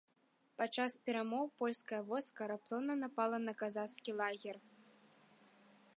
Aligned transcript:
Падчас 0.61 0.95
перамоў 1.09 1.45
польскае 1.61 1.99
войска 2.09 2.49
раптоўна 2.53 2.93
напала 3.05 3.37
на 3.47 3.53
казацкі 3.63 4.11
лагер. 4.23 4.57